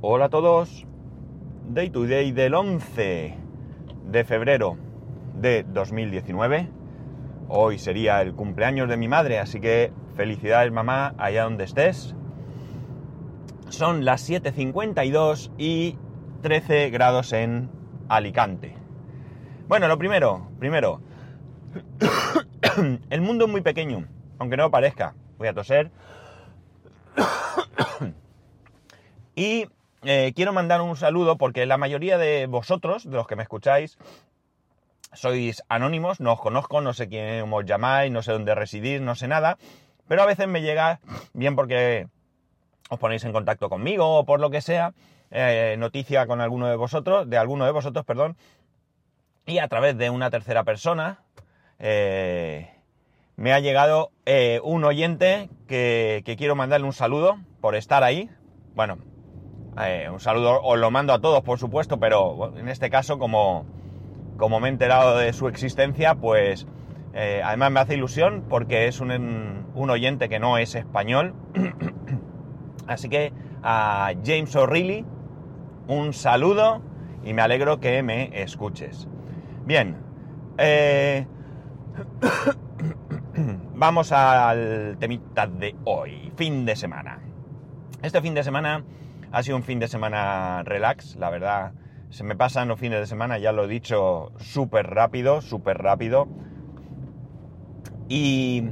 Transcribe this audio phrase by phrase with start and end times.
[0.00, 0.86] Hola a todos.
[1.70, 3.34] Day to day del 11
[4.04, 4.76] de febrero
[5.34, 6.68] de 2019.
[7.48, 12.14] Hoy sería el cumpleaños de mi madre, así que felicidades mamá allá donde estés.
[13.70, 15.98] Son las 7.52 y
[16.42, 17.68] 13 grados en
[18.08, 18.76] Alicante.
[19.66, 21.00] Bueno, lo primero, primero,
[23.10, 24.06] el mundo es muy pequeño,
[24.38, 25.16] aunque no parezca.
[25.38, 25.90] Voy a toser.
[29.34, 29.66] y
[30.04, 33.98] eh, quiero mandar un saludo porque la mayoría de vosotros, de los que me escucháis,
[35.12, 39.14] sois anónimos, no os conozco, no sé quién os llamáis, no sé dónde residís, no
[39.14, 39.58] sé nada,
[40.06, 41.00] pero a veces me llega,
[41.32, 42.08] bien porque
[42.90, 44.94] os ponéis en contacto conmigo o por lo que sea,
[45.30, 48.36] eh, noticia con alguno de vosotros, de alguno de vosotros, perdón,
[49.46, 51.22] y a través de una tercera persona
[51.78, 52.70] eh,
[53.36, 58.28] me ha llegado eh, un oyente que, que, quiero mandarle un saludo por estar ahí.
[58.74, 58.98] Bueno,
[60.10, 63.66] un saludo os lo mando a todos, por supuesto, pero en este caso, como,
[64.36, 66.66] como me he enterado de su existencia, pues
[67.14, 69.10] además me hace ilusión porque es un,
[69.74, 71.34] un oyente que no es español.
[72.86, 75.04] Así que a James O'Reilly,
[75.88, 76.82] un saludo
[77.24, 79.08] y me alegro que me escuches.
[79.64, 79.96] Bien,
[80.56, 81.26] eh,
[83.74, 87.20] vamos al temita de hoy, fin de semana.
[88.02, 88.84] Este fin de semana
[89.32, 91.72] ha sido un fin de semana relax, la verdad.
[92.10, 96.26] Se me pasan los fines de semana, ya lo he dicho, súper rápido, súper rápido.
[98.08, 98.62] Y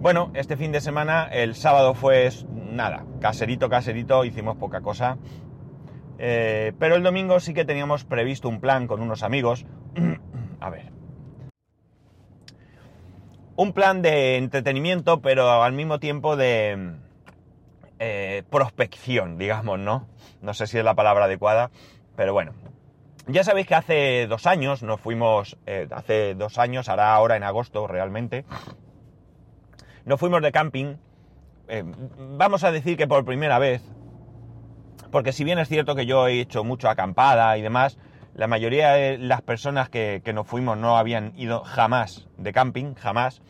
[0.00, 2.30] bueno, este fin de semana, el sábado fue
[2.70, 5.18] nada, caserito, caserito, hicimos poca cosa.
[6.18, 9.66] Eh, pero el domingo sí que teníamos previsto un plan con unos amigos.
[10.60, 10.92] A ver.
[13.56, 16.96] Un plan de entretenimiento, pero al mismo tiempo de
[18.04, 20.06] eh, prospección, digamos, ¿no?
[20.42, 21.70] No sé si es la palabra adecuada,
[22.16, 22.52] pero bueno.
[23.26, 27.42] Ya sabéis que hace dos años nos fuimos, eh, hace dos años, hará ahora en
[27.42, 28.44] agosto realmente,
[30.04, 30.96] nos fuimos de camping
[31.66, 31.82] eh,
[32.18, 33.82] vamos a decir que por primera vez,
[35.10, 37.96] porque si bien es cierto que yo he hecho mucho acampada y demás,
[38.34, 42.94] la mayoría de las personas que, que nos fuimos no habían ido jamás de camping,
[42.94, 43.40] jamás.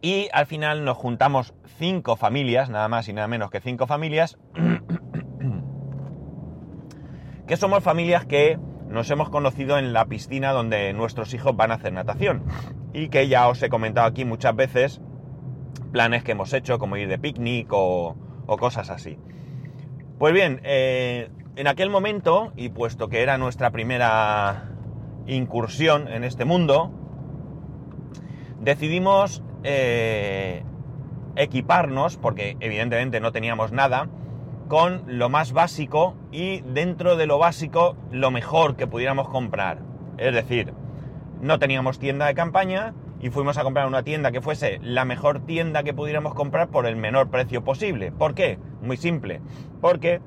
[0.00, 4.38] Y al final nos juntamos cinco familias, nada más y nada menos que cinco familias,
[7.46, 8.58] que somos familias que
[8.88, 12.42] nos hemos conocido en la piscina donde nuestros hijos van a hacer natación.
[12.92, 15.00] Y que ya os he comentado aquí muchas veces
[15.92, 18.16] planes que hemos hecho, como ir de picnic o,
[18.46, 19.18] cosas así.
[20.18, 24.70] Pues bien, eh, en aquel momento, y puesto que era nuestra primera
[25.26, 26.90] incursión en este mundo,
[28.60, 30.64] decidimos eh,
[31.36, 34.08] equiparnos, porque evidentemente no teníamos nada,
[34.68, 39.78] con lo más básico y dentro de lo básico lo mejor que pudiéramos comprar.
[40.18, 40.74] Es decir,
[41.40, 45.40] no teníamos tienda de campaña, y fuimos a comprar una tienda que fuese la mejor
[45.40, 48.12] tienda que pudiéramos comprar por el menor precio posible.
[48.12, 48.58] ¿Por qué?
[48.80, 49.40] Muy simple.
[49.80, 50.20] Porque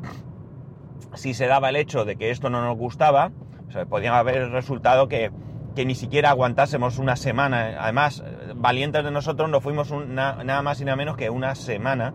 [1.13, 3.31] si se daba el hecho de que esto no nos gustaba,
[3.73, 5.31] o podía haber resultado que,
[5.75, 7.75] que, ni siquiera aguantásemos una semana.
[7.79, 8.23] Además,
[8.55, 12.13] valientes de nosotros, nos fuimos nada más y nada menos que una semana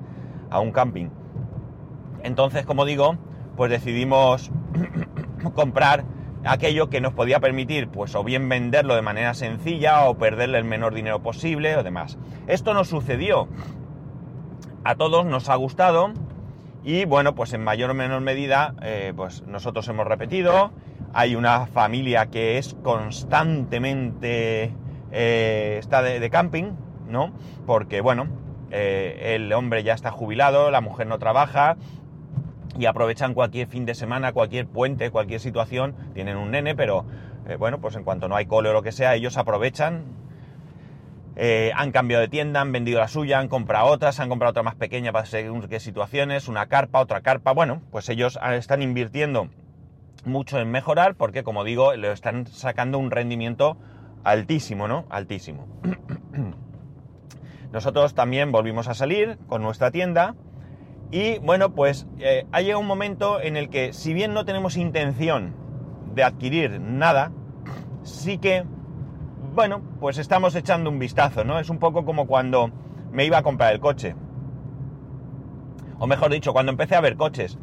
[0.50, 1.08] a un camping.
[2.22, 3.16] Entonces, como digo,
[3.56, 4.50] pues decidimos
[5.54, 6.04] comprar
[6.44, 10.64] aquello que nos podía permitir, pues o bien venderlo de manera sencilla o perderle el
[10.64, 12.18] menor dinero posible o demás.
[12.46, 13.48] Esto nos sucedió.
[14.84, 16.12] A todos nos ha gustado
[16.84, 20.70] y bueno, pues en mayor o menor medida, eh, pues nosotros hemos repetido.
[21.18, 24.74] Hay una familia que es constantemente
[25.10, 26.72] eh, está de, camping,
[27.08, 27.32] ¿no?
[27.64, 28.28] Porque bueno,
[28.70, 31.78] eh, el hombre ya está jubilado, la mujer no trabaja,
[32.78, 35.96] y aprovechan cualquier fin de semana, cualquier puente, cualquier situación.
[36.12, 37.06] Tienen un nene, pero
[37.48, 40.04] eh, bueno, pues en cuanto no hay cole o lo que sea, ellos aprovechan.
[41.74, 44.74] Han cambiado de tienda, han vendido la suya, han comprado otras, han comprado otra más
[44.74, 47.52] pequeña para según qué situaciones, una carpa, otra carpa.
[47.52, 49.48] Bueno, pues ellos están invirtiendo
[50.26, 53.76] mucho en mejorar porque, como digo, le están sacando un rendimiento
[54.24, 55.06] altísimo, ¿no?
[55.08, 55.66] Altísimo.
[57.72, 60.34] Nosotros también volvimos a salir con nuestra tienda
[61.10, 64.76] y bueno, pues eh, ha llegado un momento en el que, si bien no tenemos
[64.76, 65.54] intención
[66.14, 67.32] de adquirir nada,
[68.02, 68.64] sí que,
[69.54, 71.58] bueno, pues estamos echando un vistazo, ¿no?
[71.58, 72.70] Es un poco como cuando
[73.12, 74.16] me iba a comprar el coche.
[75.98, 77.58] O mejor dicho, cuando empecé a ver coches.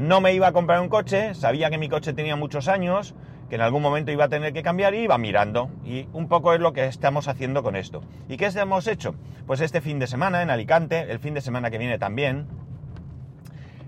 [0.00, 3.14] No me iba a comprar un coche, sabía que mi coche tenía muchos años,
[3.50, 5.68] que en algún momento iba a tener que cambiar y iba mirando.
[5.84, 8.00] Y un poco es lo que estamos haciendo con esto.
[8.26, 9.14] ¿Y qué hemos hecho?
[9.46, 12.46] Pues este fin de semana en Alicante, el fin de semana que viene también,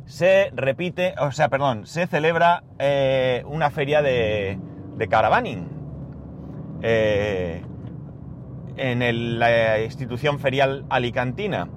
[0.05, 4.59] se repite, o sea, perdón, se celebra eh, una feria de,
[4.99, 5.67] de caravaning.
[6.83, 7.63] Eh,
[8.77, 11.71] en la institución ferial alicantina.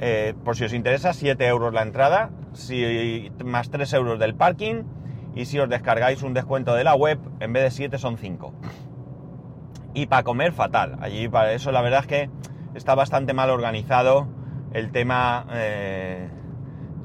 [0.00, 4.84] Eh, por si os interesa, 7 euros la entrada, si, más 3 euros del parking.
[5.34, 8.52] Y si os descargáis un descuento de la web, en vez de 7 son 5.
[9.94, 10.98] Y para comer, fatal.
[11.00, 12.30] Allí, para eso, la verdad es que
[12.74, 14.28] está bastante mal organizado
[14.72, 16.28] el tema eh,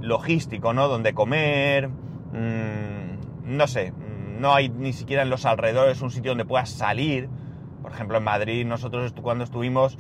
[0.02, 0.88] logístico, ¿no?
[0.88, 3.94] Donde comer, mm, no sé,
[4.40, 7.30] no hay ni siquiera en los alrededores un sitio donde puedas salir.
[7.82, 9.98] Por ejemplo, en Madrid, nosotros cuando estuvimos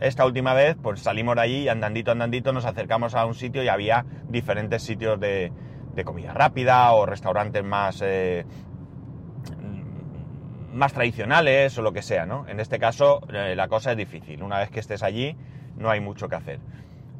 [0.00, 3.62] esta última vez, pues salimos de allí y andandito, andandito, nos acercamos a un sitio
[3.62, 5.52] y había diferentes sitios de,
[6.04, 8.44] comida rápida o restaurantes más, eh,
[10.72, 12.46] más tradicionales o lo que sea, ¿no?
[12.48, 14.42] En este caso, eh, la cosa es difícil.
[14.42, 15.34] Una vez que estés allí,
[15.76, 16.60] no hay mucho que hacer.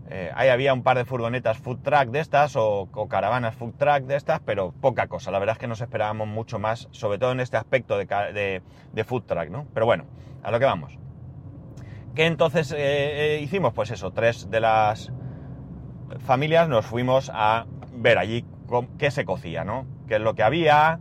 [0.08, 4.02] Eh, ahí había un par de furgonetas food truck de estas o, caravanas food truck
[4.02, 5.30] de estas, pero poca cosa.
[5.30, 8.62] La verdad es que nos esperábamos mucho más, sobre todo en este aspecto de,
[9.04, 9.66] food truck, ¿no?
[9.74, 10.04] Pero bueno,
[10.42, 11.05] a lo que vamos.
[12.16, 13.74] ¿Qué entonces eh, eh, hicimos?
[13.74, 15.12] Pues eso, tres de las
[16.24, 18.42] familias nos fuimos a ver allí
[18.98, 19.86] qué se cocía, ¿no?
[20.08, 20.98] ¿Qué es lo que había?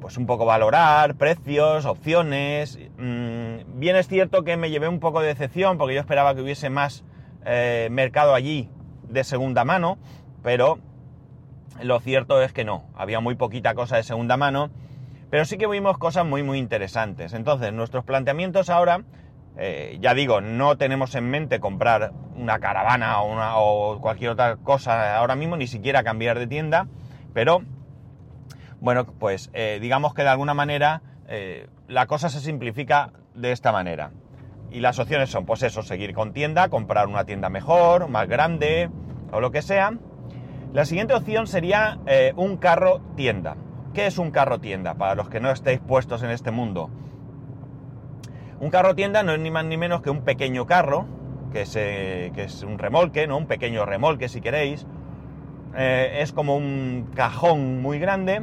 [0.00, 2.78] pues un poco valorar precios, opciones.
[2.98, 6.42] Mm, bien es cierto que me llevé un poco de decepción porque yo esperaba que
[6.42, 7.04] hubiese más
[7.44, 8.68] eh, mercado allí
[9.08, 9.98] de segunda mano,
[10.42, 10.78] pero
[11.82, 14.70] lo cierto es que no, había muy poquita cosa de segunda mano,
[15.32, 17.32] pero sí que vimos cosas muy muy interesantes.
[17.32, 19.02] Entonces, nuestros planteamientos ahora,
[19.56, 24.56] eh, ya digo, no tenemos en mente comprar una caravana o, una, o cualquier otra
[24.56, 26.86] cosa ahora mismo, ni siquiera cambiar de tienda,
[27.32, 27.62] pero
[28.78, 33.72] bueno, pues eh, digamos que de alguna manera eh, la cosa se simplifica de esta
[33.72, 34.10] manera.
[34.70, 38.90] Y las opciones son, pues eso, seguir con tienda, comprar una tienda mejor, más grande
[39.30, 39.94] o lo que sea.
[40.74, 42.00] La siguiente opción sería
[42.36, 43.56] un carro tienda.
[43.94, 44.94] ¿Qué es un carro tienda?
[44.94, 46.90] Para los que no estéis puestos en este mundo.
[48.60, 51.06] Un carro tienda no es ni más ni menos que un pequeño carro,
[51.52, 53.36] que es, que es un remolque, ¿no?
[53.36, 54.86] Un pequeño remolque si queréis.
[55.76, 58.42] es como un cajón muy grande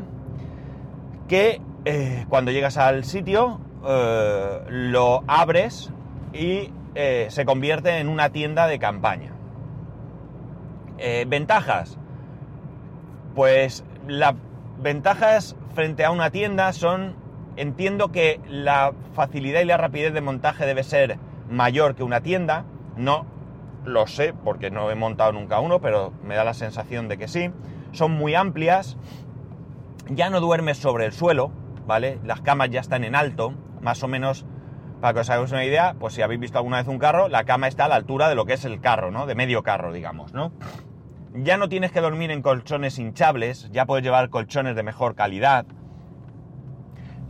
[1.30, 5.92] que eh, cuando llegas al sitio eh, lo abres
[6.34, 9.34] y eh, se convierte en una tienda de campaña.
[11.28, 11.98] ventajas.
[13.36, 14.34] Pues las
[14.82, 17.16] ventajas frente a una tienda son,
[17.56, 21.18] entiendo que la facilidad y la rapidez de montaje debe ser
[21.50, 22.66] mayor que una tienda.
[22.96, 23.26] No
[23.86, 27.28] lo sé porque no he montado nunca uno, pero me da la sensación de que
[27.28, 27.52] sí.
[27.92, 28.98] Son muy amplias,
[30.10, 31.52] ya no duermes sobre el suelo,
[31.86, 32.20] ¿vale?
[32.24, 34.46] Las camas ya están en alto, más o menos,
[35.02, 37.46] para que os hagáis una idea, pues si habéis visto alguna vez un carro, la
[37.46, 39.26] cama está a la altura de lo que es el carro, ¿no?
[39.26, 40.52] De medio carro, digamos, ¿no?
[41.44, 45.66] Ya no tienes que dormir en colchones hinchables, ya puedes llevar colchones de mejor calidad.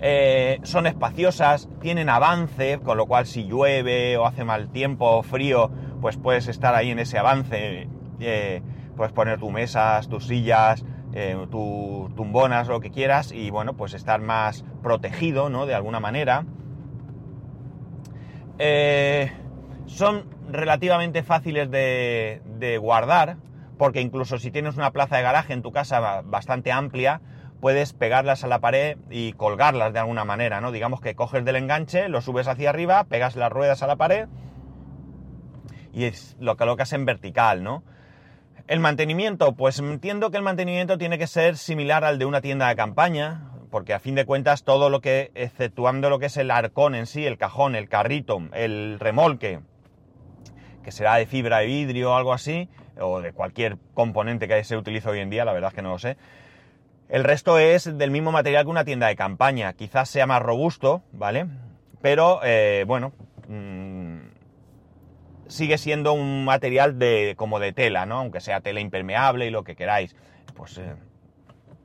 [0.02, 5.24] Eh, son espaciosas, tienen avance, con lo cual si llueve o hace mal tiempo o
[5.24, 5.70] frío,
[6.02, 7.88] pues puedes estar ahí en ese avance,
[8.20, 8.62] eh,
[8.96, 13.94] puedes poner tus mesas, tus sillas, eh, tus tumbonas, lo que quieras, y bueno, pues
[13.94, 15.66] estar más protegido, ¿no?
[15.66, 16.46] De alguna manera.
[18.58, 19.32] Eh,
[19.86, 23.38] son relativamente fáciles de, de, guardar,
[23.80, 27.22] porque incluso si tienes una plaza de garaje en tu casa bastante amplia,
[27.62, 30.74] puedes pegarlas a la pared y colgarlas de alguna manera, ¿no?
[30.74, 34.28] Digamos que coges del enganche, lo subes hacia arriba, pegas las ruedas a la pared
[35.94, 37.84] y es, lo colocas en vertical, ¿no?
[38.68, 42.68] El mantenimiento, pues entiendo que el mantenimiento tiene que ser similar al de una tienda
[42.68, 46.52] de campaña, porque a fin de cuentas todo lo que, exceptuando lo que es el
[46.52, 49.62] arcón en sí, el cajón, el carrito, el remolque,
[50.84, 54.78] que será de fibra de vidrio o algo así, o de cualquier componente que se
[54.78, 56.18] utiliza hoy en día, la verdad es que no lo sé.
[57.10, 61.02] El resto es del mismo material que una tienda de campaña, quizás sea más robusto,
[61.12, 61.48] ¿vale?
[62.02, 63.14] Pero eh, bueno,
[63.48, 64.20] mm,
[65.48, 68.20] sigue siendo un material de, como de tela, ¿no?
[68.20, 70.16] Aunque sea tela impermeable y lo que queráis.
[70.56, 70.96] Pues eh,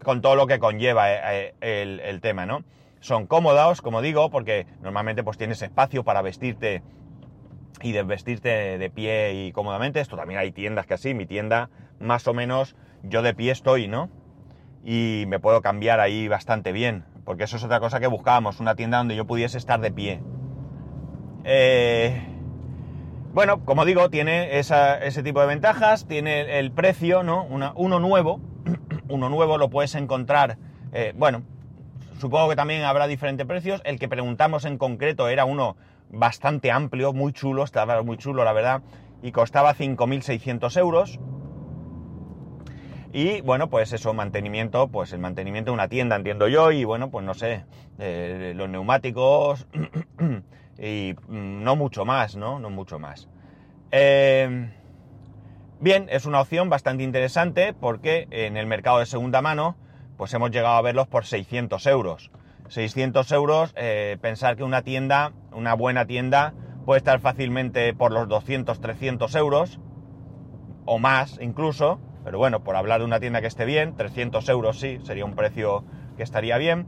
[0.04, 2.62] con todo lo que conlleva eh, eh, el, tema, ¿no?
[3.00, 6.82] Son cómodos, como digo, porque normalmente pues tienes espacio para vestirte
[7.82, 10.00] y desvestirte de pie y cómodamente.
[10.00, 13.88] Esto también hay tiendas que así, mi tienda más o menos yo de pie estoy,
[13.88, 14.10] ¿no?
[14.84, 18.74] Y me puedo cambiar ahí bastante bien, porque eso es otra cosa que buscábamos, una
[18.74, 20.20] tienda donde yo pudiese estar de pie.
[21.44, 22.26] Eh,
[23.32, 27.44] bueno, como digo, tiene ese tipo de ventajas, tiene el precio, ¿no?
[27.44, 28.40] uno nuevo,
[29.08, 30.58] uno nuevo lo puedes encontrar,
[30.92, 31.42] eh, bueno,
[32.18, 33.82] supongo que también habrá diferentes precios.
[33.84, 35.76] El que preguntamos en concreto era uno
[36.10, 38.82] bastante amplio, muy chulo, estaba muy chulo, la verdad,
[39.22, 41.18] y costaba 5.600 euros.
[43.12, 47.10] Y bueno, pues eso, mantenimiento, pues el mantenimiento de una tienda, entiendo yo, y bueno,
[47.10, 47.64] pues no sé,
[47.98, 49.68] eh, los neumáticos
[50.78, 52.58] y mm, no mucho más, ¿no?
[52.58, 53.28] No mucho más.
[53.92, 54.68] Eh,
[55.78, 59.76] bien, es una opción bastante interesante porque en el mercado de segunda mano,
[60.16, 62.32] pues hemos llegado a verlos por 600 euros.
[62.68, 66.54] 600 euros, eh, pensar que una tienda, una buena tienda,
[66.84, 69.80] puede estar fácilmente por los 200, 300 euros,
[70.86, 74.80] o más incluso, pero bueno, por hablar de una tienda que esté bien, 300 euros
[74.80, 75.84] sí, sería un precio
[76.16, 76.86] que estaría bien.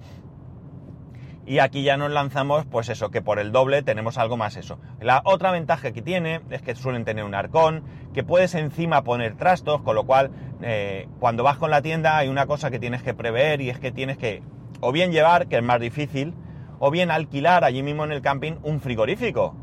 [1.49, 4.81] Y aquí ya nos lanzamos, pues eso, que por el doble tenemos algo más eso.
[5.01, 9.37] La otra ventaja que tiene es que suelen tener un arcón, que puedes encima poner
[9.37, 13.05] trastos, con lo cual eh, cuando vas con la tienda hay una cosa que tienes
[13.05, 14.43] que prever y es que tienes que
[14.81, 16.35] o bien llevar, que es más difícil,
[16.79, 19.55] o bien alquilar allí mismo en el camping un frigorífico.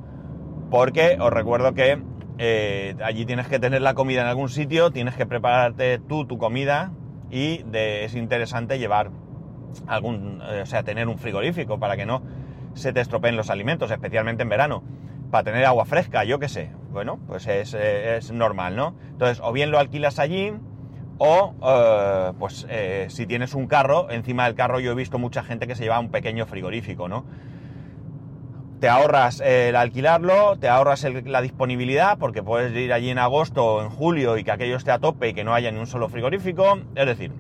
[0.69, 2.01] Porque os recuerdo que
[2.37, 6.37] eh, allí tienes que tener la comida en algún sitio, tienes que prepararte tú tu
[6.37, 6.91] comida
[7.29, 9.11] y es interesante llevar
[9.87, 12.21] algún, eh, o sea, tener un frigorífico para que no
[12.73, 14.83] se te estropeen los alimentos, especialmente en verano,
[15.31, 16.71] para tener agua fresca, yo qué sé.
[16.91, 18.95] Bueno, pues es, eh, es normal, ¿no?
[19.09, 20.53] Entonces, o bien lo alquilas allí,
[21.17, 22.67] o pues
[23.07, 25.99] si tienes un carro, encima del carro yo he visto mucha gente que se lleva
[25.99, 27.25] un pequeño frigorífico, ¿no?
[28.83, 33.81] te ahorras el alquilarlo, te ahorras la disponibilidad, porque puedes ir allí en agosto o
[33.81, 36.09] en julio y que aquello esté a tope y que no haya ni un solo
[36.09, 36.79] frigorífico.
[36.93, 37.31] Es decir,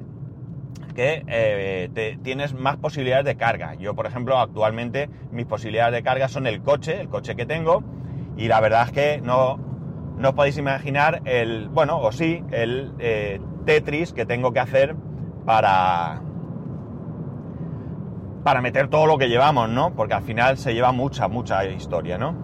[0.95, 3.73] que eh, tienes más posibilidades de carga.
[3.73, 7.83] Yo, por ejemplo, actualmente mis posibilidades de carga son el coche, el coche que tengo,
[8.37, 9.59] y la verdad es que no,
[10.17, 14.95] no os podéis imaginar el, bueno, o sí, el eh, Tetris que tengo que hacer
[15.45, 16.21] para,
[18.43, 19.93] para meter todo lo que llevamos, ¿no?
[19.93, 22.35] Porque al final se lleva mucha, mucha historia, ¿no?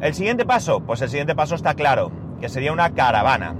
[0.00, 3.54] El siguiente paso, pues el siguiente paso está claro, que sería una caravana.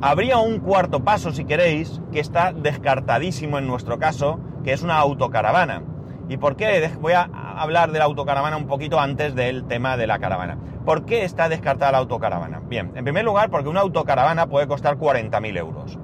[0.00, 4.98] Habría un cuarto paso, si queréis, que está descartadísimo en nuestro caso, que es una
[4.98, 5.82] autocaravana.
[6.28, 6.90] ¿Y por qué?
[7.00, 7.28] Voy a
[7.62, 10.58] hablar de la autocaravana un poquito antes del tema de la caravana.
[10.84, 12.60] ¿Por qué está descartada la autocaravana?
[12.60, 15.98] Bien, en primer lugar, porque una autocaravana puede costar 40.000 euros.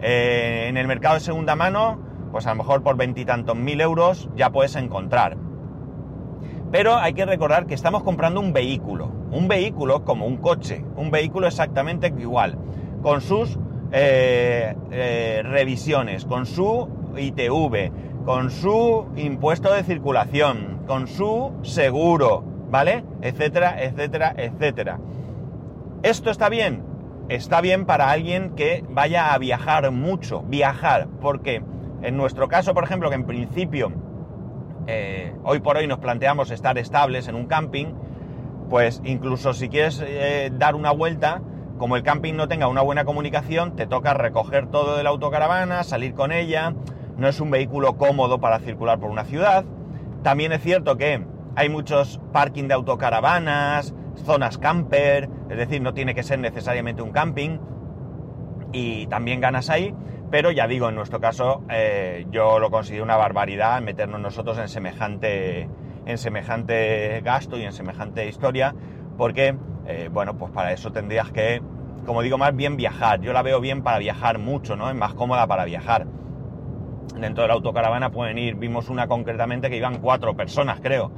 [0.00, 4.28] Eh, en el mercado de segunda mano pues a lo mejor por veintitantos mil euros
[4.36, 5.36] ya puedes encontrar.
[6.70, 11.10] Pero hay que recordar que estamos comprando un vehículo, un vehículo como un coche, un
[11.10, 12.58] vehículo exactamente igual,
[13.02, 13.58] con sus
[13.90, 17.90] eh, eh, revisiones, con su ITV,
[18.28, 23.02] con su impuesto de circulación, con su seguro, ¿vale?
[23.22, 24.98] Etcétera, etcétera, etcétera.
[26.02, 26.82] ¿Esto está bien?
[27.30, 31.62] Está bien para alguien que vaya a viajar mucho, viajar, porque
[32.02, 33.92] en nuestro caso, por ejemplo, que en principio
[34.86, 37.94] eh, hoy por hoy nos planteamos estar estables en un camping,
[38.68, 41.40] pues incluso si quieres eh, dar una vuelta,
[41.78, 45.82] como el camping no tenga una buena comunicación, te toca recoger todo de la autocaravana,
[45.82, 46.74] salir con ella,
[47.18, 49.64] no es un vehículo cómodo para circular por una ciudad.
[50.22, 51.22] También es cierto que
[51.56, 53.94] hay muchos parking de autocaravanas,
[54.24, 57.58] zonas camper, es decir, no tiene que ser necesariamente un camping,
[58.72, 59.94] y también ganas ahí,
[60.30, 64.68] pero ya digo, en nuestro caso eh, yo lo considero una barbaridad meternos nosotros en
[64.68, 65.68] semejante,
[66.06, 68.74] en semejante gasto y en semejante historia,
[69.16, 69.56] porque,
[69.86, 71.62] eh, bueno, pues para eso tendrías que,
[72.06, 73.20] como digo, más bien viajar.
[73.20, 74.88] Yo la veo bien para viajar mucho, ¿no?
[74.90, 76.06] Es más cómoda para viajar.
[77.16, 81.10] Dentro de la autocaravana pueden ir, vimos una concretamente que iban cuatro personas, creo.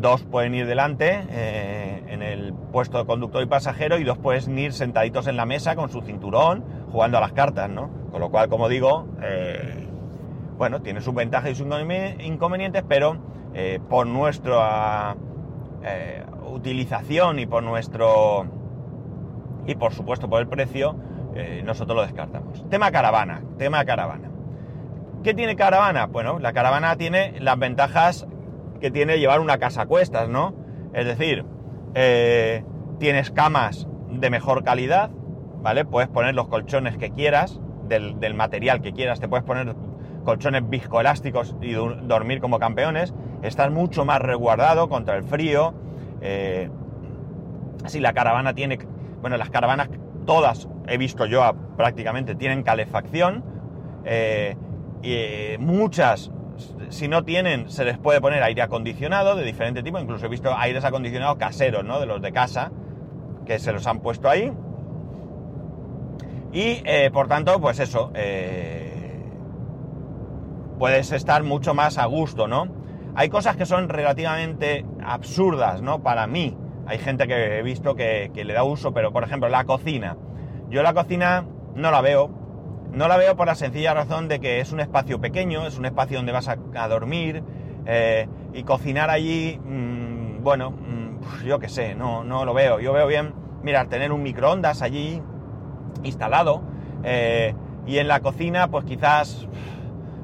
[0.00, 4.58] Dos pueden ir delante eh, en el puesto de conductor y pasajero y dos pueden
[4.58, 7.90] ir sentaditos en la mesa con su cinturón jugando a las cartas, ¿no?
[8.10, 9.86] Con lo cual, como digo, eh,
[10.56, 11.66] bueno, tiene sus ventajas y sus
[12.20, 13.16] inconvenientes, pero
[13.54, 15.16] eh, por nuestra
[16.46, 18.44] utilización y por nuestro...
[19.66, 20.94] y por supuesto por el precio,
[21.64, 22.68] nosotros lo descartamos.
[22.68, 24.29] Tema caravana, tema caravana.
[25.22, 26.06] ¿Qué tiene caravana?
[26.06, 28.26] Bueno, la caravana tiene las ventajas
[28.80, 30.54] que tiene llevar una casa a cuestas, ¿no?
[30.94, 31.44] Es decir,
[32.98, 35.10] tienes camas de mejor calidad,
[35.62, 35.84] ¿vale?
[35.84, 39.74] Puedes poner los colchones que quieras, del, material que quieras, te puedes poner
[40.24, 43.12] colchones viscoelásticos y dormir como campeones,
[43.42, 45.74] estás mucho más resguardado contra el frío.
[46.22, 46.70] Eh,
[47.86, 48.78] si la caravana tiene,
[49.20, 49.90] bueno, las caravanas
[50.24, 51.42] todas he visto yo
[51.76, 53.42] prácticamente tienen calefacción
[54.04, 54.56] eh,
[55.02, 56.30] y muchas
[56.90, 60.54] si no tienen se les puede poner aire acondicionado de diferente tipo, incluso he visto
[60.54, 62.00] aires acondicionados caseros, ¿no?
[62.00, 62.70] De los de casa
[63.46, 64.52] que se los han puesto ahí
[66.52, 69.22] y eh, por tanto, pues eso, eh,
[70.78, 72.66] puedes estar mucho más a gusto, ¿no?
[73.14, 76.02] Hay cosas que son relativamente absurdas, ¿no?
[76.02, 76.56] Para mí.
[76.86, 80.16] Hay gente que he visto que, le da uso, pero por ejemplo, la cocina.
[80.70, 81.44] Yo la cocina
[81.76, 82.30] no la veo
[82.92, 85.86] no la veo por la sencilla razón de que es un espacio pequeño, es un
[85.86, 87.42] espacio donde vas a, dormir
[87.86, 92.80] eh, y cocinar allí, mmm, bueno, mmm, yo qué sé, no, no lo veo.
[92.80, 95.22] Yo veo bien, mirar, tener un microondas allí
[96.02, 96.62] instalado
[97.04, 97.54] eh,
[97.86, 99.46] y en la cocina, pues quizás,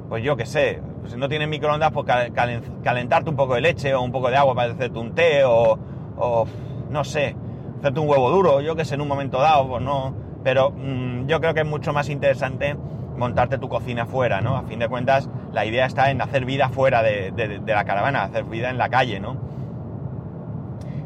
[0.09, 2.07] pues yo qué sé, si no tienes microondas, pues
[2.83, 5.79] calentarte un poco de leche o un poco de agua para hacerte un té o,
[6.17, 6.47] o
[6.91, 7.37] no sé,
[7.79, 10.26] hacerte un huevo duro, yo que sé, en un momento dado, pues no.
[10.47, 12.77] Pero mmm, yo creo que es mucho más interesante
[13.17, 14.57] montarte tu cocina fuera, ¿no?
[14.57, 17.33] A fin de cuentas, la idea está en hacer vida fuera de,
[17.67, 19.37] la caravana, hacer vida en la calle, ¿no?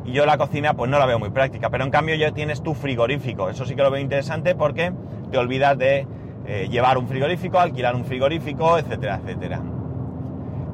[0.04, 2.62] Y yo la cocina, pues no la veo muy práctica, pero en cambio ya tienes
[2.62, 3.48] tu frigorífico.
[3.48, 4.92] Eso sí que lo veo interesante porque
[5.30, 6.06] te olvidas de
[6.44, 9.62] eh, llevar un frigorífico, alquilar un frigorífico, etcétera, etcétera.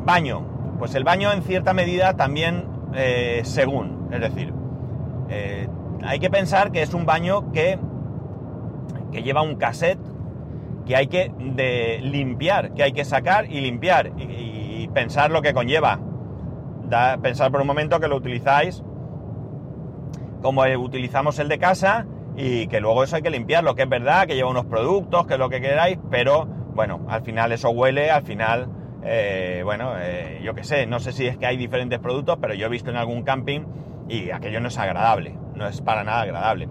[0.05, 0.43] Baño.
[0.81, 2.65] Pues el baño en cierta medida también
[2.97, 4.53] eh, según, es decir,
[5.29, 5.69] eh,
[6.03, 7.79] hay que pensar que es un baño que,
[9.17, 9.99] que lleva un cassette
[10.85, 15.53] que hay que de limpiar, que hay que sacar y limpiar y, pensar lo que
[15.53, 16.01] conlleva.
[17.21, 18.83] Pensar por un momento que lo utilizáis
[20.41, 22.07] como utilizamos el de casa
[22.37, 25.35] y que luego eso hay que limpiarlo, que es verdad, que lleva unos productos, que
[25.35, 28.69] es lo que queráis, pero bueno, al final eso huele, al final,
[29.03, 32.55] eh, bueno, eh, yo qué sé, no sé si es que hay diferentes productos, pero
[32.55, 33.63] yo he visto en algún camping
[34.09, 36.69] y aquello no es agradable, no es para nada agradable.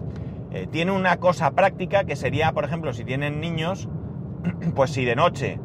[0.52, 3.88] Eh, tiene una cosa práctica que sería, por ejemplo, si tienen niños,
[4.74, 5.58] pues si de noche,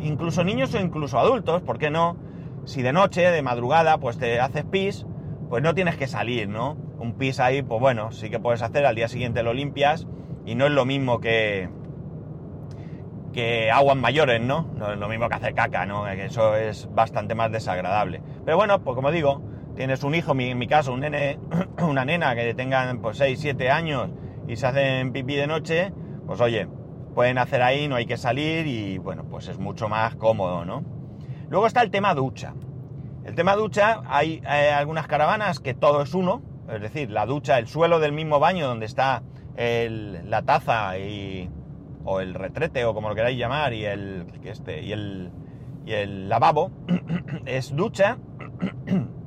[0.00, 2.16] incluso niños o incluso adultos, ¿por qué no?
[2.64, 5.06] Si de noche, de madrugada, pues te haces pis,
[5.48, 6.76] pues no tienes que salir, ¿no?
[6.98, 10.06] Un pis ahí, pues bueno, sí que puedes hacer, al día siguiente lo limpias
[10.46, 11.68] y no es lo mismo que
[13.32, 14.68] que aguas mayores, ¿no?
[14.76, 16.06] No es lo mismo que hacer caca, ¿no?
[16.06, 18.22] Eso es bastante más desagradable.
[18.44, 19.42] Pero bueno, pues como digo,
[19.74, 21.38] tienes un hijo, en mi caso, un nene,
[21.78, 24.10] una nena que tengan pues 6, 7 años
[24.46, 25.92] y se hacen pipí de noche,
[26.26, 26.68] pues oye,
[27.14, 30.84] pueden hacer ahí, no hay que salir y bueno, pues es mucho más cómodo, ¿no?
[31.48, 32.54] Luego está el tema ducha.
[33.24, 34.40] El tema ducha, hay
[34.74, 38.66] algunas caravanas que todo es uno, es decir, la ducha, el suelo del mismo baño
[38.66, 39.22] donde está
[39.56, 41.50] la taza y,
[42.04, 45.30] o el retrete o como lo queráis llamar y el, este, y el,
[45.84, 46.70] y el lavabo
[47.46, 48.18] es ducha.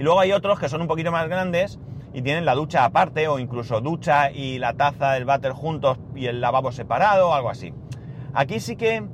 [0.00, 1.78] y luego hay otros que son un poquito más grandes
[2.14, 6.24] y tienen la ducha aparte o incluso ducha y la taza, el váter juntos y
[6.24, 7.74] el lavabo separado o algo así.
[8.32, 9.06] Aquí sí que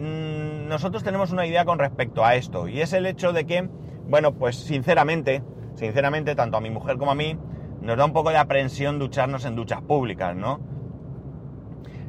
[0.00, 3.68] nosotros tenemos una idea con respecto a esto y es el hecho de que,
[4.08, 5.42] bueno, pues sinceramente,
[5.74, 7.36] sinceramente, tanto a mi mujer como a mí,
[7.82, 10.58] nos da un poco de aprensión ducharnos en duchas públicas, ¿no?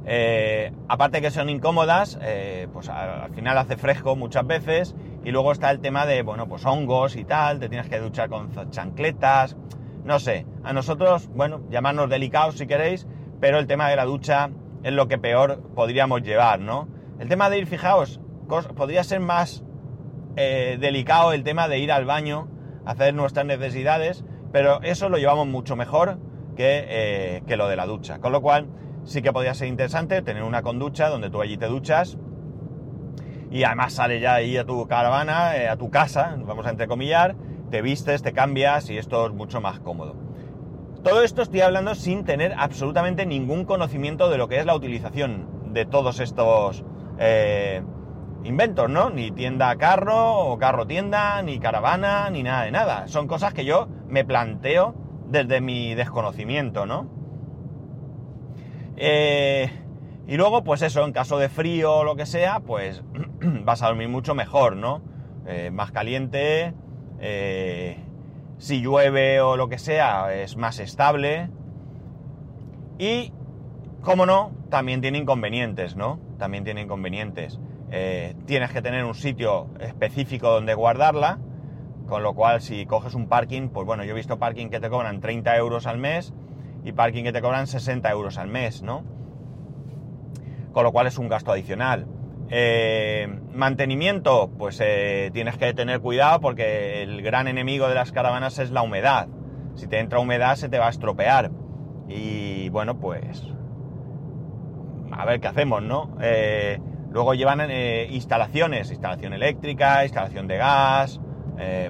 [0.07, 5.51] Eh, aparte que son incómodas, eh, pues al final hace fresco muchas veces y luego
[5.51, 9.57] está el tema de, bueno, pues hongos y tal, te tienes que duchar con chancletas,
[10.03, 13.07] no sé, a nosotros, bueno, llamarnos delicados si queréis,
[13.39, 14.51] pero el tema de la ducha
[14.83, 16.87] es lo que peor podríamos llevar, ¿no?
[17.19, 18.19] El tema de ir, fijaos,
[18.75, 19.63] podría ser más
[20.35, 22.47] eh, delicado el tema de ir al baño,
[22.85, 26.19] hacer nuestras necesidades, pero eso lo llevamos mucho mejor
[26.55, 28.19] que, eh, que lo de la ducha.
[28.19, 28.67] Con lo cual,
[29.05, 32.17] sí que podría ser interesante tener una conducha donde tú allí te duchas
[33.51, 37.35] y además sales ya ahí a tu caravana, eh, a tu casa, vamos a entrecomillar,
[37.69, 40.15] te vistes, te cambias y esto es mucho más cómodo.
[41.03, 45.71] Todo esto estoy hablando sin tener absolutamente ningún conocimiento de lo que es la utilización
[45.71, 46.83] de todos estos
[47.19, 47.83] eh,
[48.43, 49.11] inventos, ¿no?
[49.11, 53.07] Ni tienda carro, o carro tienda, ni caravana, ni nada de nada.
[53.07, 54.95] Son cosas que yo me planteo
[55.27, 57.07] desde mi desconocimiento, ¿no?
[58.97, 59.69] Eh,
[60.27, 63.03] y luego, pues eso, en caso de frío o lo que sea, pues
[63.63, 65.01] vas a dormir mucho mejor, ¿no?
[65.45, 66.73] Eh, más caliente,
[67.19, 67.97] eh,
[68.57, 71.49] si llueve o lo que sea, es más estable.
[72.97, 73.33] Y,
[74.01, 76.19] como no, también tiene inconvenientes, ¿no?
[76.37, 77.59] También tiene inconvenientes.
[78.45, 81.39] Tienes que tener un sitio específico donde guardarla,
[82.07, 84.89] con lo cual si coges un parking, pues bueno, yo he visto parking que te
[84.89, 86.33] cobran 30 euros al mes
[86.85, 89.03] y parking que te cobran 60 euros al mes, ¿no?
[90.71, 92.05] Con lo cual es un gasto adicional.
[92.49, 98.59] Eh, mantenimiento, pues eh, tienes que tener cuidado porque el gran enemigo de las caravanas
[98.59, 99.27] es la humedad.
[99.73, 101.49] Si te entra humedad se te va a estropear.
[102.07, 103.41] Y bueno, pues
[105.11, 106.15] a ver qué hacemos, ¿no?
[106.21, 107.71] Eh, luego llevan
[108.11, 111.19] instalaciones, instalación eléctrica, instalación de gas,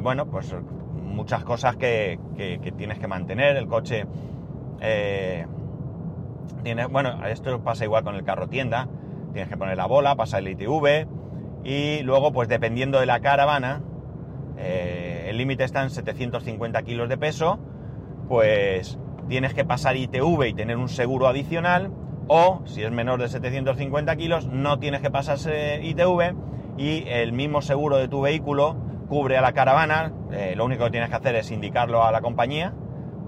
[0.02, 0.56] bueno, pues
[1.16, 2.20] muchas cosas que,
[2.78, 3.58] tienes que mantener.
[3.58, 4.06] El coche
[6.64, 8.88] tiene, bueno, esto pasa igual con el carro tienda
[9.36, 11.08] tienes que poner la bola, pasar el ITV
[11.66, 13.84] y luego pues dependiendo de la caravana,
[14.58, 17.60] eh, el límite está en 750 kilos de peso,
[18.30, 21.92] pues tienes que pasar ITV y tener un seguro adicional
[22.28, 26.34] O, si es menor de 750 kilos, no tienes que pasarse ITV
[26.78, 28.78] y el mismo seguro de tu vehículo
[29.10, 30.14] cubre a la caravana.
[30.32, 32.74] Eh, lo único que tienes que hacer es indicarlo a la compañía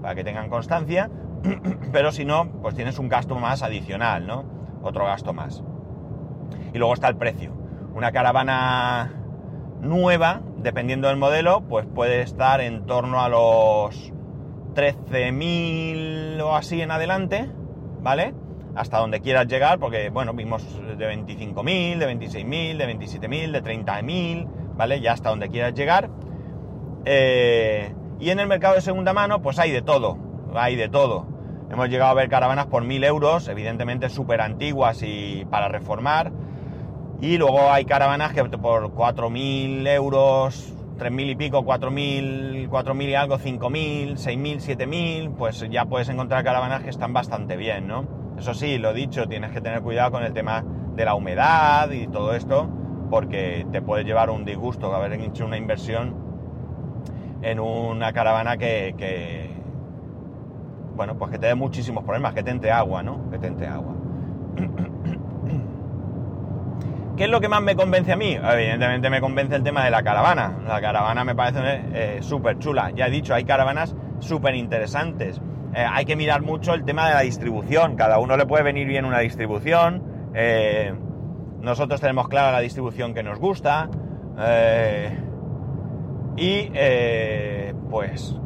[0.00, 1.10] para que tengan constancia.
[1.92, 4.44] Pero si no, pues tienes un gasto más adicional, ¿no?
[4.82, 5.62] Otro gasto más.
[6.72, 7.52] Y luego está el precio.
[7.94, 9.12] Una caravana
[9.80, 14.12] nueva, dependiendo del modelo, pues puede estar en torno a los
[14.74, 17.50] 13.000 o así en adelante,
[18.00, 18.34] ¿vale?
[18.74, 20.62] Hasta donde quieras llegar, porque, bueno, vimos
[20.96, 25.00] de 25.000, de 26.000, de 27.000, de 30.000, ¿vale?
[25.00, 26.10] Ya hasta donde quieras llegar.
[27.04, 31.26] Eh, y en el mercado de segunda mano, pues hay de todo, hay de todo.
[31.70, 36.32] Hemos llegado a ver caravanas por 1.000 euros, evidentemente súper antiguas y para reformar.
[37.20, 43.38] Y luego hay caravanas que por 4.000 euros, 3.000 y pico, 4.000, 4.000 y algo,
[43.38, 48.06] 5.000, 6.000, 7.000, pues ya puedes encontrar caravanas que están bastante bien, ¿no?
[48.38, 52.06] Eso sí, lo dicho, tienes que tener cuidado con el tema de la humedad y
[52.06, 52.68] todo esto,
[53.10, 56.14] porque te puede llevar un disgusto haber hecho una inversión
[57.42, 59.47] en una caravana que, que,
[60.98, 63.30] bueno, pues que te dé muchísimos problemas, que te entre agua, ¿no?
[63.30, 63.94] Que te entre agua.
[67.16, 68.34] ¿Qué es lo que más me convence a mí?
[68.34, 70.58] Evidentemente me convence el tema de la caravana.
[70.66, 72.90] La caravana me parece eh, súper chula.
[72.96, 75.40] Ya he dicho, hay caravanas súper interesantes.
[75.72, 77.94] Eh, hay que mirar mucho el tema de la distribución.
[77.94, 80.02] Cada uno le puede venir bien una distribución.
[80.34, 80.92] Eh,
[81.60, 83.88] nosotros tenemos clara la distribución que nos gusta.
[86.36, 86.72] y
[87.88, 88.36] pues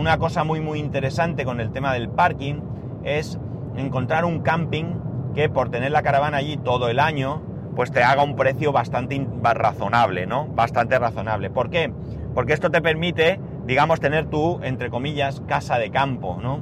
[0.00, 2.62] una cosa muy muy interesante con el tema del parking
[3.04, 3.38] es
[3.76, 4.94] encontrar un camping
[5.34, 7.42] que por tener la caravana allí todo el año,
[7.76, 10.46] pues te haga un precio bastante razonable, ¿no?
[10.46, 11.50] Bastante razonable.
[11.50, 11.92] ¿Por qué?
[12.34, 16.60] Porque esto te permite, digamos, tener tú, entre comillas, casa de campo, ¿no?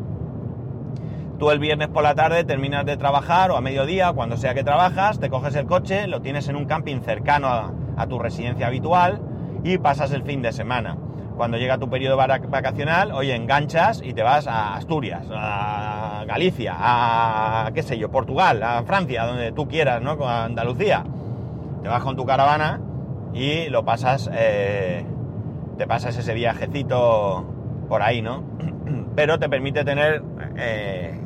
[1.38, 4.64] Tú el viernes por la tarde terminas de trabajar o a mediodía, cuando sea que
[4.64, 8.66] trabajas, te coges el coche, lo tienes en un camping cercano a, a tu residencia
[8.66, 9.20] habitual
[9.62, 10.98] y pasas el fin de semana
[11.38, 17.70] cuando llega tu periodo vacacional, oye, enganchas y te vas a Asturias, a Galicia, a,
[17.72, 20.12] qué sé yo, Portugal, a Francia, donde tú quieras, ¿no?
[20.26, 21.04] A Andalucía.
[21.82, 22.80] Te vas con tu caravana
[23.32, 25.06] y lo pasas, eh,
[25.78, 27.46] te pasas ese viajecito
[27.88, 28.42] por ahí, ¿no?
[29.14, 30.22] Pero te permite tener,
[30.56, 31.18] eh,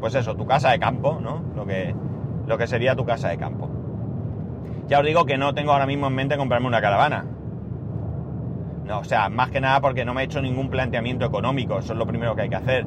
[0.00, 1.42] pues eso, tu casa de campo, ¿no?
[1.56, 1.92] Lo que,
[2.46, 3.68] lo que sería tu casa de campo.
[4.86, 7.24] Ya os digo que no tengo ahora mismo en mente comprarme una caravana
[8.86, 11.92] no, o sea, más que nada porque no me he hecho ningún planteamiento económico, eso
[11.92, 12.86] es lo primero que hay que hacer.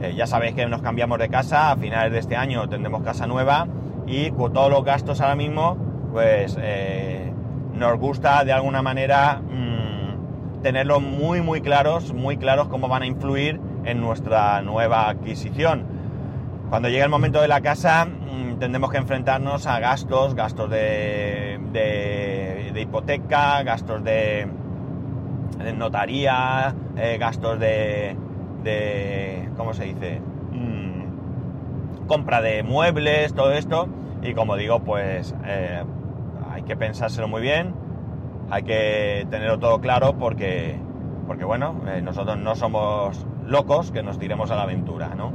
[0.00, 3.26] Eh, ya sabéis que nos cambiamos de casa, a finales de este año tendremos casa
[3.26, 3.66] nueva
[4.06, 5.76] y con todos los gastos ahora mismo,
[6.12, 7.32] pues eh,
[7.74, 13.06] nos gusta de alguna manera mm, tenerlos muy muy claros, muy claros cómo van a
[13.06, 15.84] influir en nuestra nueva adquisición.
[16.70, 21.58] Cuando llegue el momento de la casa mm, tendremos que enfrentarnos a gastos, gastos de
[22.80, 24.46] hipoteca, gastos de,
[25.76, 28.16] notaría, eh, gastos de,
[28.62, 30.20] de, ¿cómo se dice?
[30.52, 33.88] Mm, compra de muebles, todo esto.
[34.22, 35.82] Y como digo, pues eh,
[36.50, 37.74] hay que pensárselo muy bien,
[38.50, 40.76] hay que tenerlo todo claro porque,
[41.26, 45.32] porque bueno, eh, nosotros no somos locos que nos tiremos a la aventura, ¿no?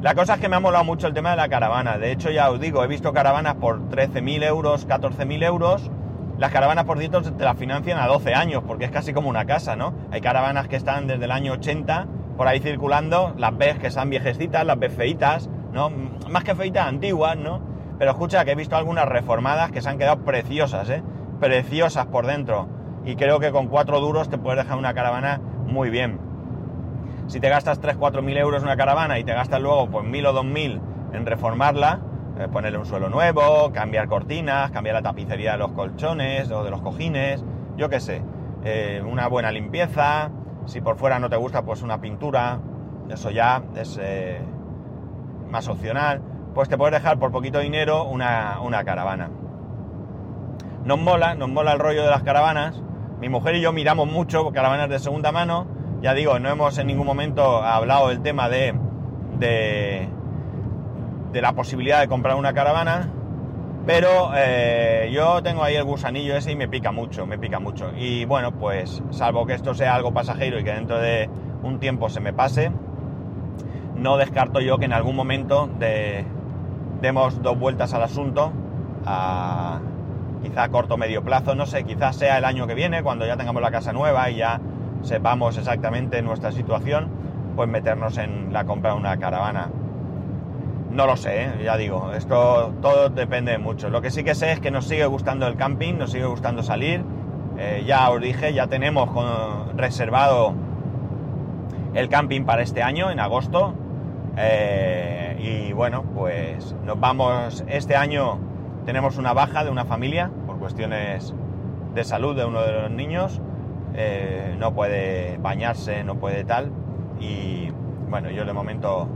[0.00, 1.98] La cosa es que me ha molado mucho el tema de la caravana.
[1.98, 5.90] De hecho, ya os digo, he visto caravanas por 13.000 euros, 14.000 euros
[6.38, 9.44] las caravanas, por cierto, te las financian a 12 años, porque es casi como una
[9.44, 9.92] casa, ¿no?
[10.12, 14.08] Hay caravanas que están desde el año 80 por ahí circulando, las ves que están
[14.08, 15.90] viejecitas, las ves feitas, ¿no?
[16.30, 17.60] Más que feitas, antiguas, ¿no?
[17.98, 21.02] Pero escucha que he visto algunas reformadas que se han quedado preciosas, ¿eh?
[21.40, 22.68] Preciosas por dentro.
[23.04, 26.20] Y creo que con cuatro duros te puedes dejar una caravana muy bien.
[27.26, 30.24] Si te gastas 3-4 mil euros en una caravana y te gastas luego pues mil
[30.24, 30.80] o dos mil
[31.12, 31.98] en reformarla,
[32.38, 36.70] eh, ponerle un suelo nuevo, cambiar cortinas, cambiar la tapicería de los colchones o de
[36.70, 37.44] los cojines,
[37.76, 38.22] yo qué sé,
[38.64, 40.30] eh, una buena limpieza,
[40.66, 42.60] si por fuera no te gusta, pues una pintura,
[43.08, 44.40] eso ya es eh,
[45.50, 46.22] más opcional,
[46.54, 49.30] pues te puedes dejar por poquito dinero una, una caravana.
[50.84, 52.80] Nos mola, nos mola el rollo de las caravanas,
[53.20, 55.66] mi mujer y yo miramos mucho caravanas de segunda mano,
[56.02, 58.78] ya digo, no hemos en ningún momento hablado del tema de,
[59.38, 60.08] de
[61.32, 63.10] de la posibilidad de comprar una caravana,
[63.86, 67.90] pero eh, yo tengo ahí el gusanillo ese y me pica mucho, me pica mucho.
[67.96, 71.28] Y bueno, pues salvo que esto sea algo pasajero y que dentro de
[71.62, 72.70] un tiempo se me pase,
[73.96, 76.24] no descarto yo que en algún momento de,
[77.00, 78.52] demos dos vueltas al asunto,
[80.42, 83.26] quizá a corto o medio plazo, no sé, quizás sea el año que viene, cuando
[83.26, 84.60] ya tengamos la casa nueva y ya
[85.02, 87.08] sepamos exactamente nuestra situación,
[87.56, 89.70] pues meternos en la compra de una caravana
[90.90, 91.50] No lo sé, ¿eh?
[91.64, 93.90] ya digo, esto todo depende de mucho.
[93.90, 96.62] Lo que sí que sé es que nos sigue gustando el camping, nos sigue gustando
[96.62, 97.04] salir.
[97.58, 99.10] Eh, ya os dije, ya tenemos
[99.76, 100.54] reservado
[101.94, 103.74] el camping para este año, en agosto.
[104.38, 108.38] Eh, y bueno, pues nos vamos, este año
[108.86, 111.34] tenemos una baja de una familia por cuestiones
[111.94, 113.42] de salud de uno de los niños.
[114.58, 116.70] no puede bañarse, no puede tal.
[117.20, 117.70] Y
[118.08, 119.08] bueno, yo de momento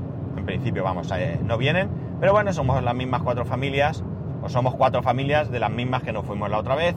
[0.43, 4.03] en principio, vamos, eh, no vienen, pero bueno, somos las mismas cuatro familias,
[4.43, 6.97] o somos cuatro familias de las mismas que nos fuimos la otra vez,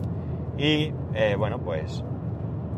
[0.57, 2.03] y eh, bueno, pues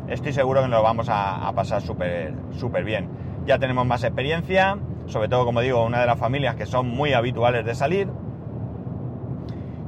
[0.09, 3.07] estoy seguro que nos vamos a, pasar súper súper bien.
[3.45, 7.13] Ya tenemos más experiencia, sobre todo, como digo, una de las familias que son muy
[7.13, 8.09] habituales de salir,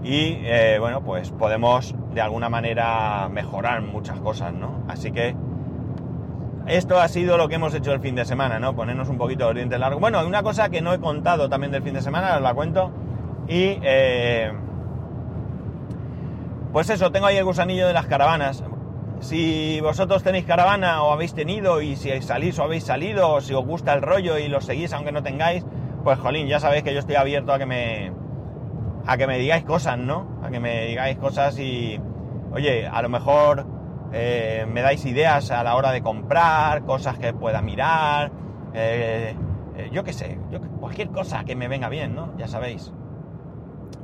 [0.02, 4.86] y eh, bueno, pues podemos de alguna manera mejorar muchas cosas, ¿no?
[4.88, 5.36] Así que
[6.70, 8.76] esto ha sido lo que hemos hecho el fin de semana, ¿no?
[8.76, 10.00] Ponernos un poquito de dientes largo.
[10.00, 12.92] Bueno, una cosa que no he contado también del fin de semana, os la cuento.
[13.48, 14.52] Y eh,
[16.72, 18.64] pues eso, tengo ahí el gusanillo de las caravanas.
[19.20, 23.54] Si vosotros tenéis caravana o habéis tenido y si salís o habéis salido o si
[23.54, 25.66] os gusta el rollo y lo seguís aunque no tengáis,
[26.04, 28.14] pues jolín, ya sabéis que yo estoy abierto a que me
[29.08, 30.40] a que me digáis cosas, ¿no?
[30.44, 32.00] A que me digáis cosas y
[32.54, 33.66] oye, a lo mejor
[34.12, 38.32] eh, me dais ideas a la hora de comprar, cosas que pueda mirar,
[38.74, 39.36] eh,
[39.78, 40.40] eh, yo qué sé,
[40.80, 42.36] cualquier cosa que me venga bien, ¿no?
[42.38, 42.92] Ya sabéis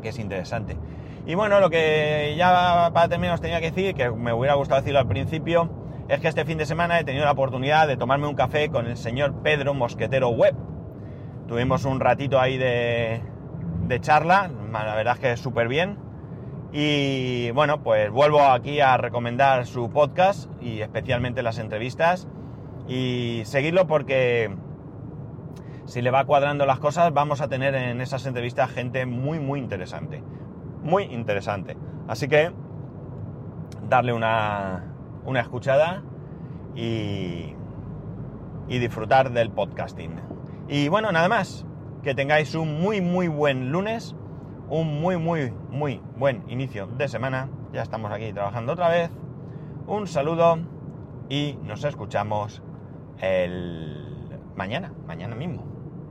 [0.02, 0.78] que es interesante.
[1.26, 4.82] Y bueno, lo que ya para terminar os tenía que decir, que me hubiera gustado
[4.82, 5.70] decirlo al principio,
[6.08, 8.86] es que este fin de semana he tenido la oportunidad de tomarme un café con
[8.86, 10.56] el señor Pedro Mosquetero Web.
[11.48, 13.22] Tuvimos un ratito ahí de,
[13.88, 15.98] de charla, la verdad es que súper bien.
[16.78, 22.28] Y bueno, pues vuelvo aquí a recomendar su podcast y especialmente las entrevistas
[22.86, 24.54] y seguirlo porque
[25.86, 29.62] si le va cuadrando las cosas vamos a tener en esas entrevistas gente muy muy
[29.62, 30.22] interesante.
[30.84, 31.78] Muy interesante.
[32.10, 32.52] Así que
[33.88, 34.84] darle una,
[35.24, 36.04] una escuchada
[36.76, 37.56] y,
[38.68, 40.16] y disfrutar del podcasting.
[40.68, 41.66] Y bueno, nada más.
[42.04, 44.14] Que tengáis un muy muy buen lunes
[44.70, 47.50] un muy, muy, muy buen inicio de semana.
[47.74, 49.10] Ya estamos aquí trabajando otra vez.
[49.88, 50.60] Un saludo
[51.30, 52.62] y nos escuchamos
[53.20, 54.06] el
[54.56, 55.75] mañana, mañana mismo.